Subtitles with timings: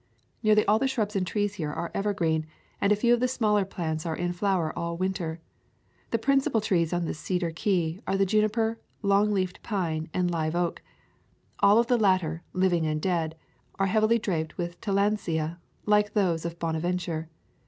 [0.41, 2.47] Nearly all the shrubs and trees here are ever green,
[2.81, 5.39] and a few of the smaller plants are in flower all winter.
[6.09, 10.55] The principal trees on this Cedar Key are the juniper, long leafed pine, and live
[10.55, 10.81] oak.
[11.59, 13.35] All of the latter, living and dead,
[13.75, 17.29] are heavily draped with tillandsia, like those of Bonaventure.